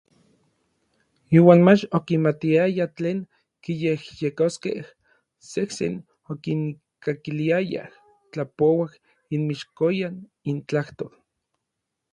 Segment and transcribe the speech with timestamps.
[1.39, 3.19] Iuan mach okimatiaya tlen
[3.63, 4.79] kiyejyekoskej,
[5.51, 5.93] sejsen
[6.31, 7.89] okinkakiliayaj
[8.31, 8.91] tlapouaj
[9.35, 10.15] inmixkoyan
[10.53, 11.13] intlajtol.